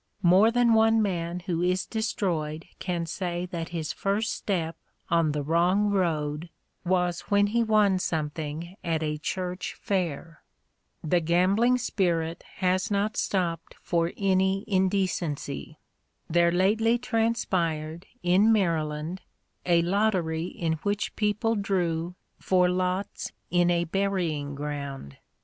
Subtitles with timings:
[0.23, 4.75] More than one man who is destroyed can say that his first step
[5.11, 6.49] on the wrong road
[6.83, 10.41] was when he won something at a church fair.
[11.03, 15.77] The gambling spirit has not stopped for any indecency.
[16.27, 19.21] There lately transpired, in Maryland,
[19.67, 25.17] a lottery in which people drew for lots in a burying ground!